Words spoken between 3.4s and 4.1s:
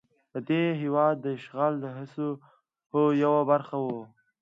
برخه وه.